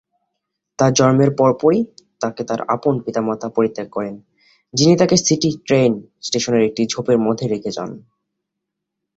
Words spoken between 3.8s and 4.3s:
করেন,